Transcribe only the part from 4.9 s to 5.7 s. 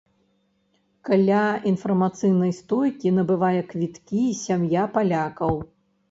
палякаў.